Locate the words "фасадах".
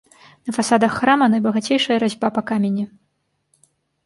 0.57-0.93